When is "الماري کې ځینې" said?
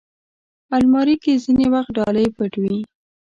0.75-1.65